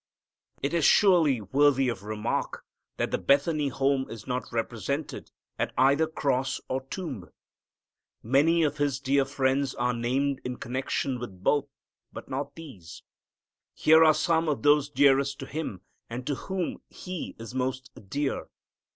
It 0.63 0.73
is 0.73 0.83
surely 0.83 1.41
worthy 1.41 1.87
of 1.87 2.01
remark 2.01 2.65
that 2.97 3.11
the 3.11 3.19
Bethany 3.19 3.67
home 3.67 4.09
is 4.09 4.25
not 4.25 4.45
represented 4.51 5.29
at 5.59 5.73
either 5.77 6.07
cross 6.07 6.59
or 6.67 6.81
tomb. 6.87 7.29
Many 8.23 8.63
of 8.63 8.77
His 8.77 8.99
dear 8.99 9.25
friends 9.25 9.75
are 9.75 9.93
named 9.93 10.41
in 10.43 10.55
connection 10.57 11.19
with 11.19 11.43
both, 11.43 11.67
but 12.11 12.27
not 12.27 12.55
these. 12.55 13.03
Here 13.75 14.03
are 14.03 14.15
some 14.15 14.49
of 14.49 14.63
those 14.63 14.89
dearest 14.89 15.37
to 15.41 15.45
Him, 15.45 15.81
and 16.09 16.25
to 16.25 16.33
whom 16.33 16.81
He 16.89 17.35
is 17.37 17.53
most 17.53 17.91
dear. 18.09 18.47